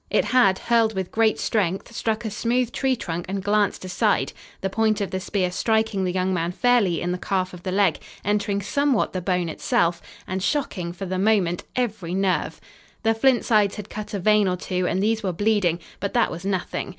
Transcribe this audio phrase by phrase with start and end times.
[0.09, 4.67] It had, hurled with great strength, struck a smooth tree trunk and glanced aside, the
[4.71, 7.99] point of the spear striking the young man fairly in the calf of the leg,
[8.25, 12.59] entering somewhat the bone itself, and shocking, for the moment, every nerve.
[13.03, 16.31] The flint sides had cut a vein or two and these were bleeding, but that
[16.31, 16.89] was nothing.